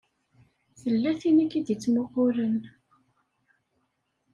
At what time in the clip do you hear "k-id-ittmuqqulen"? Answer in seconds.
1.51-2.57